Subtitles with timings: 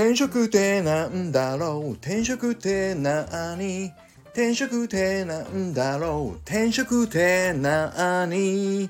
[0.00, 1.90] 転職ってなんだろう？
[1.92, 3.92] 転職ってなに
[4.30, 6.36] 転職ってなんだろう？
[6.36, 8.88] 転職ってなに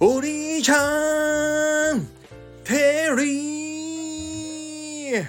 [0.00, 2.04] お兄ちゃん
[2.64, 5.24] テリー。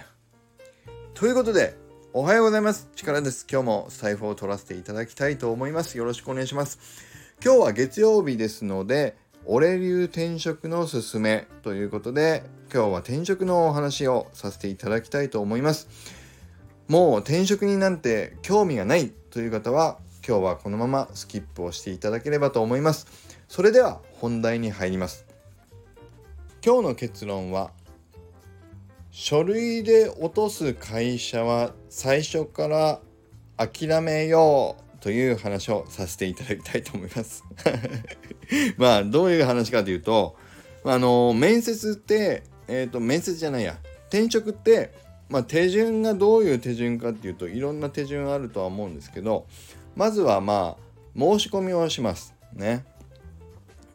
[1.13, 1.77] ということで
[2.11, 2.89] おはようございます。
[2.95, 3.45] 力です。
[3.47, 5.99] 今日も財布を取らせていただきたいと思います。
[5.99, 6.79] よろしくお願いします。
[7.43, 9.15] 今日は月曜日ですので
[9.47, 15.87] 俺流転職のすすめということで今日は転職のお話をさせていただきたいと思います。
[16.87, 23.05] もう転職になんて興味がないという方は今日はこのままスキップをしていただければと思います。
[23.47, 25.25] それでは本題に入ります。
[26.65, 27.69] 今日の結論は
[29.11, 32.99] 書類で落とす会社は最初から
[33.57, 37.43] 諦めようという話をさせていただきたいと思います。
[38.77, 40.35] まあどういう話かというと
[40.83, 43.77] あの面接ってえっ、ー、と面接じゃないや
[44.09, 49.47] 転職ってまあ、手順がどういう手順かっていうといろんな手順あるとは思うんですけど
[49.95, 52.85] まずはまあ申し込みをしますね。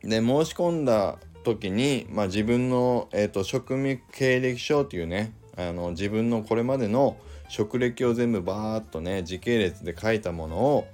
[0.02, 10.86] で申し込んだ時に、まあ、自分の、えーと、職務経歴書っていうねあの自分のこれまでの職歴を全部バーッとね時系列で書いたものを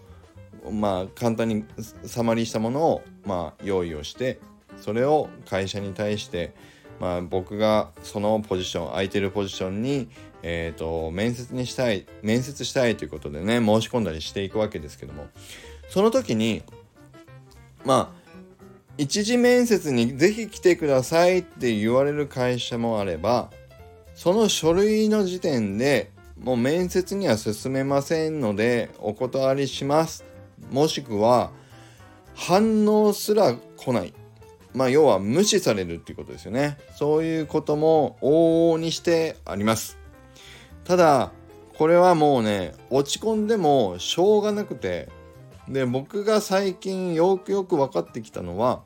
[0.71, 1.65] まあ簡単に
[2.05, 4.41] サマリーしたものをまあ用意をして
[4.81, 6.55] それを会社に対して
[7.01, 10.09] まあ僕がそのポジション空いてるポジションに
[10.49, 15.27] えーと、面接にしたい面接したいということでね申し込んだりしていくわけですけども
[15.89, 16.63] その時に
[17.85, 18.27] まあ
[18.97, 23.51] 一次面接にぜひ来てくださいって言われる会社もあれば
[24.15, 30.25] その書類の時点でもう面接には進めませんのでお断りします。
[30.71, 31.51] もしくは
[32.35, 34.15] 反応すら来ない。
[34.75, 36.79] まあ要は無視されるっていうことですよね。
[36.97, 39.99] そういうことも往々にしてあります。
[40.85, 41.33] ただ
[41.77, 45.09] これはもうね落ち込んでもしょうがなくて
[45.69, 48.83] で僕が最近よくよく分かってきたのは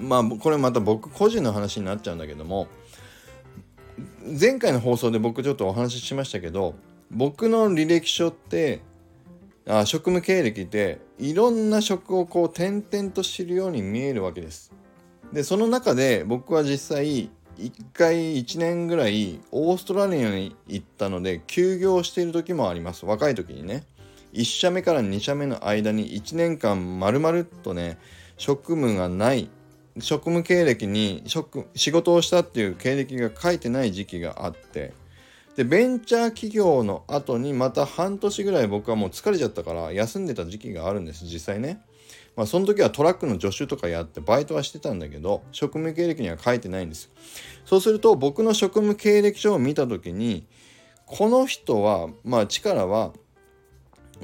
[0.00, 2.68] まあこれまた僕個人の話になっちゃうんだけども
[4.40, 6.74] 前回の放送で僕ちょっとお話ししましたけど
[7.10, 8.80] 僕の履歴書って
[9.68, 14.72] あ職務経歴っていろんな職をこう転々と知るように見えるわけです。
[15.32, 23.84] でその中で僕は実際1回1年ぐらいオーストラリアに行ったので休業している時もあります若い時にね
[24.32, 27.98] 1社目から2社目の間に1年間まるまるっとね
[28.36, 29.50] 職務がない
[30.00, 34.94] 職務経歴に職仕事をしたっていう経歴が書いてない時期があって
[35.58, 41.82] でベンチャー企業の後にまた半年ぐらい僕はもう疲れちゃったから休んでた時期があるんです実際ね。
[42.36, 47.10] まあ、その時はトラックの助手とかやってバイトはしてたんだけど職務経歴には書いてないんです。
[47.64, 50.46] そうすると僕の職務経歴書を見た時に
[51.06, 53.12] この人はまあ力は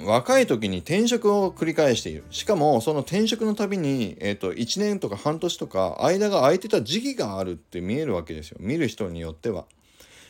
[0.04, 2.22] 若い時に転職を繰り返している。
[2.30, 8.58] しかもその転職のたびに、えー、と1年とか半年とか間が空いてた時期があるって見えるわけですよ。
[8.60, 9.64] 見る人によっては。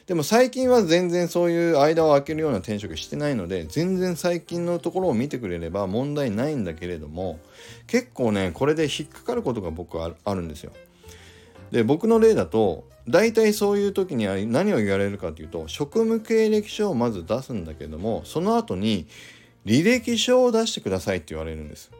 [0.06, 7.40] でも最近は全然そういう間を空けるような転職してないので全然最近のところを見てくれれば問題ないんだけれども
[7.86, 10.72] 結構ねこれで引っかかることが僕はあるんですよ。
[11.70, 19.06] で僕の例だと大体そういう時には何を言われるかというと職務経歴書をまず出すんだけどもその後に
[19.64, 21.90] 履歴書を出してくださいって言われるんです。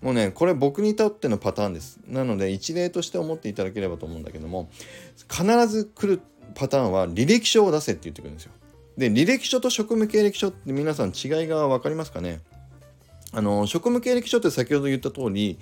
[0.00, 1.98] もうねこれ僕にとってのパターンです。
[2.06, 4.70] なので一例として思っていただければと思うんだけども
[5.28, 6.22] 必ず来る
[6.54, 8.52] パターンは履歴書を出せって言ってくるんですよ。
[8.96, 12.40] で履歴書と職務経歴書って皆さん違いが分かりますかね？
[13.30, 15.58] あの職務経歴書って先ほど言った通り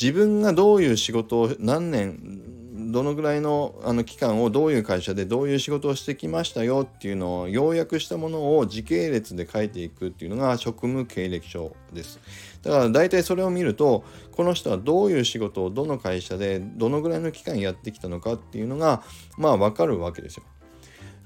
[0.00, 2.65] 自分がどういう仕事を何年
[2.96, 12.18] どのぐらいのあの期間をどういう会社でどういう仕事をしてきましたよっていうのを要約したものを時系列で書いていくっていうのが職務経歴書です。
[12.62, 14.02] だから大体それを見ると
[14.32, 19.02] この人はどういう仕事をどの会社でどのぐらいの期間やってきたのかっていうのが
[19.36, 20.42] まあ分かるわけですよ。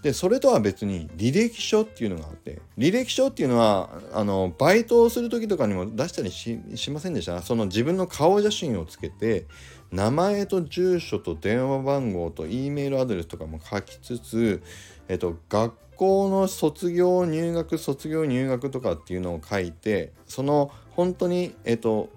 [0.03, 7.43] でそれとは別に履歴書っていうのがあって履歴書っていうのはあのバイトをする時とかにも出したりしませんでした？
[7.43, 9.45] その自分の顔写真をつけて
[9.93, 14.63] 名前と住所と電話番号と E メールアドレスとかも書きつつ、
[15.09, 22.09] えっと、学校の卒業入学卒業入学とかっていうのを書いてその本当にえっと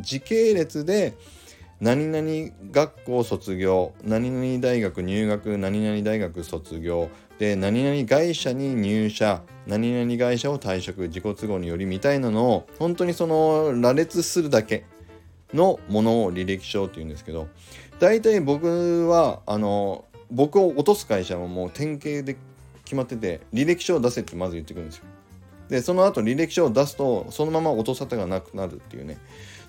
[0.00, 1.14] 時系列で
[1.80, 7.08] 何々学校卒業何々大学入学何々大学卒業
[7.38, 14.84] で何々会社に入社何々会社を退職自己都合によりみたいなのを本当にその羅列するだけ。
[15.54, 17.48] のものを履歴書っていうんですけど
[17.98, 22.36] 大体僕はあの僕を落とす会社はもう典型的
[22.84, 25.04] 決まってて履歴書を出せってまず言ってくるんですよ。
[25.68, 29.18] でその後履歴書を出すとそのまま音沙汰がなくなるっていうね。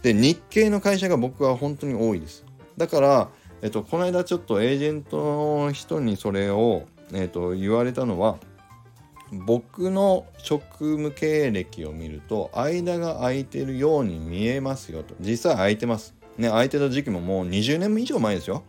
[0.01, 2.45] で日系の会社が僕は本当に多いです。
[2.75, 3.30] だから
[3.62, 6.83] えっとこの間ちょっとエージェントの人にそれを
[7.13, 8.38] えっと言われたのは
[9.45, 15.15] 僕の職務経歴を見ると間が空いてるように見えますよと。
[15.19, 16.13] 実際空いてます。
[16.38, 18.63] ね空いてた時期ももう20年以上前ですよ。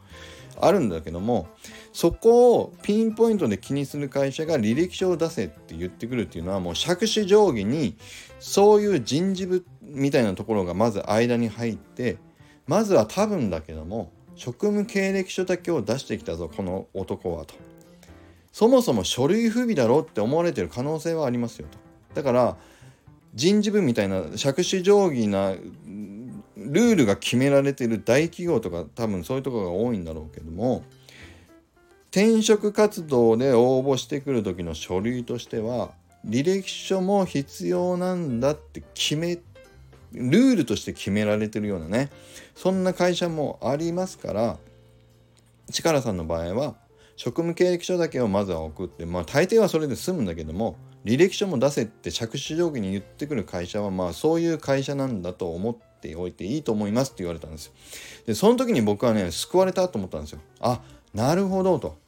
[0.61, 1.49] あるんだけども
[1.93, 7.96] そこをピンポイントで気にする会社が履歴書を出せって言ってくるっていうのはもう杓子定規に
[8.38, 12.19] そういう人事部みたいなところがまず間に入って
[12.66, 17.55] まずは多分だけども職務経歴書だけを出してきたぞこの男はと。
[18.55, 21.77] そもそも書類不備だろって思われてる可能性はありますよと。
[22.15, 22.56] だから
[23.35, 30.85] 人事部みたいな杓子定規なルールが決められてる大企業とか多分そういうとこが多いんだろうけども
[32.12, 35.91] 転職活動で応募してくる時の書類としては
[36.25, 39.41] 履歴書も必要なんだって決め
[40.12, 42.09] ルールとして決められてるようなね
[42.55, 44.59] そんな会社もありますから
[45.73, 46.84] 力さんの場合は
[47.16, 57.72] 職務経歴書だけをまずは送ってまあ大抵はそれで済むんだけども履歴書も出せって着手定規に言ってくる会社はまあそういう会社なんだと思っておいていいと思いますって言われたんですよ。
[58.26, 60.40] でその時に僕はね救われたと思ったんですよ。
[60.61, 60.81] あ
[61.12, 61.99] なるほどと。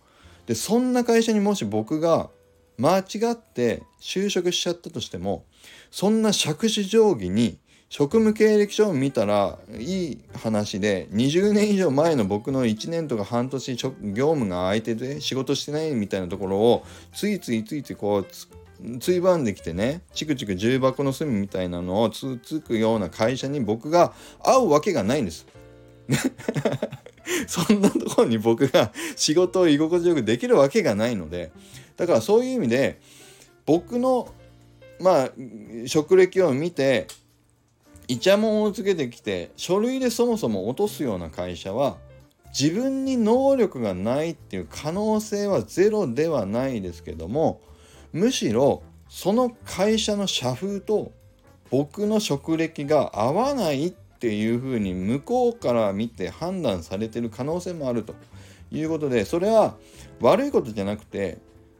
[0.46, 2.30] でそんな会社にもし僕が
[2.78, 5.44] 間違って就職しちゃったとしても
[5.90, 7.58] そんな杓子定規に
[7.88, 16.84] 職務経歴書を見たらいい話で20年以上前の僕の1年とか半年業務が空いてて仕事してないみたいなところを
[17.14, 18.26] ついついついついこう
[18.98, 24.12] ついばんできてねチクチク重箱の隅みたいなのをつつくような会社に僕が
[24.42, 25.46] 会うわけがないんです。
[27.48, 31.50] そんなところに僕が仕事を居心地よくできるわけがないので
[31.96, 33.00] だからそういう意味で
[33.64, 34.32] 僕の
[35.00, 35.30] まあ
[35.86, 37.08] 職歴を見て
[38.08, 41.96] イチャモンをつけてきて書類でそもそも落とすような会社は
[42.58, 47.60] 自分に能力がないっていう可能性はゼロではないですけども
[48.12, 51.12] むしろその会社の社風と
[51.70, 58.14] 僕の職歴が合わないっていうふうに向こうから見て判断されてる可能性もあると
[58.70, 59.76] いうことでそれは
[60.20, 61.38] 悪いことじゃなくて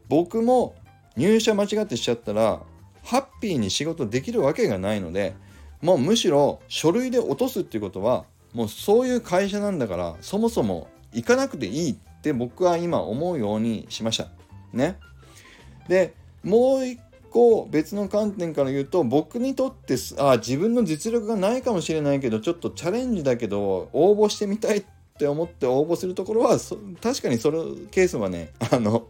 [0.09, 0.75] 僕も
[1.17, 2.61] 入社間違ってしちゃったら
[3.03, 5.35] ハッピーに仕事できるわけがないので
[5.83, 14.29] もうむしろ書類で落とすっていうことはもうそういう会社なんだからそもそも行かなくていいって僕は今思うようにしました。
[14.73, 14.99] ね。
[15.89, 16.99] でもう一
[17.31, 24.85] 個別の観点から言うと僕にとってあ自分の実力がないかもしれないけどちょっとチャレンジだけど応募してみたいっ
[25.19, 26.59] て思って応募するところは
[27.03, 29.07] 確かにそのケースはね あの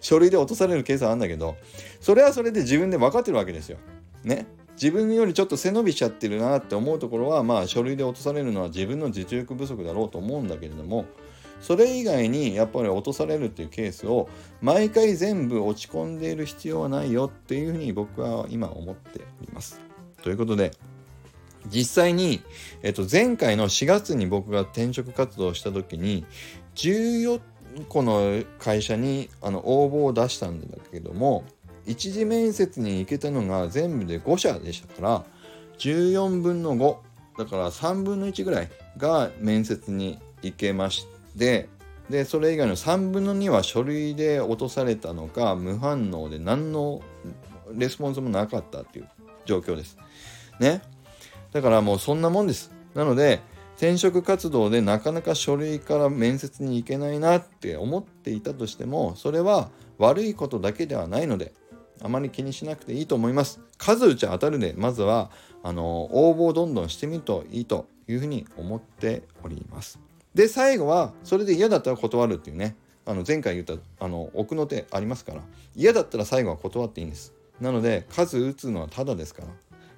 [0.00, 1.56] 書類で落とされるケースはあるんだけど
[2.00, 3.78] それはそれで自分で分かってるわけですよ。
[4.24, 4.46] ね。
[4.76, 11.06] 自分よりちょっと背伸びしちゃってるなって思うところはまあ書類で落とされるのは自分の実力不足だろうと思うんだけれども
[11.60, 14.28] それ以外にやっぱり落とされるっていうケースを
[14.60, 19.80] 毎回全部落ち込んでいる必要はないよっていうふうに僕は今思っております。
[20.22, 20.72] ということで
[21.68, 22.42] 実際に、
[22.82, 26.24] えっと、前回の4月に僕が転職活動した時に
[26.74, 27.40] 14
[27.88, 31.44] 個の会社にあの応募を出したんだけども
[31.86, 35.24] 一次面接に行けたのが全部で5社でしたから
[35.78, 36.96] 14分の5
[37.38, 41.06] だから3分の1ぐらいが面接に行けまし
[41.38, 41.68] て
[42.10, 47.02] でそれ以外の3分の2は書類で落とされたのか無反応で何の
[47.72, 49.08] レスポンスもなかったっていう
[49.44, 49.98] 状況です。
[50.60, 50.82] ね。
[51.52, 52.70] だからもうそんなもんです。
[52.94, 53.40] なので
[53.76, 61.52] 転職活動でなかなか書類から面接に行けないなって思っていたとしてもそれは悪いことだけではないので
[62.02, 63.60] あまり気にしなくていいと思います。
[63.78, 65.30] 数打ち当たるで、まずは、
[65.62, 69.98] あの、応募をどんどんしてみるといいというふうに思っております。
[70.34, 75.42] で、最後は、それで嫌だったら断るっていうね、あの、前回言った、あの、奥の手ありますから、
[75.74, 77.32] 嫌だったら最後は断っていいんです。
[77.60, 79.48] なので、数打つのはただですから、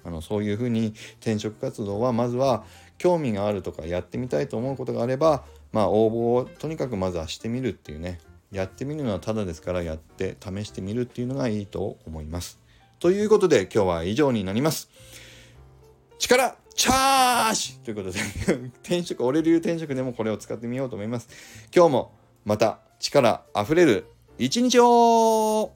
[0.05, 2.63] あの、そういうふうに転職活動は、まずは、
[2.97, 8.19] 興味があるとか、やってみたいと思うことがあれば、まあ、応募をとにかくまずはしてみるっていうね、
[8.51, 12.59] やってみるのはただですからやって試してみるっていうのがいいと思います。
[12.99, 14.89] ということで今日は以上になります。
[16.17, 18.19] 力チャージということで
[18.83, 21.27] 転職、俺流転職でもこれを使ってみようと思います。
[21.75, 22.11] 今日も
[22.45, 24.05] また力あふれる
[24.37, 25.71] 一日を